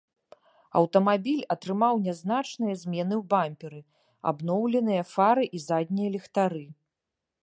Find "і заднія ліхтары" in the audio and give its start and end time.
5.59-6.65